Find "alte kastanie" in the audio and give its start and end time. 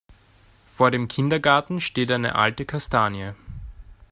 2.33-3.33